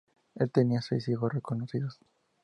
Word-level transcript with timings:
Él 0.33 0.49
tenía 0.49 0.81
seis 0.81 1.07
hijos 1.09 1.31
reconocidos. 1.31 1.99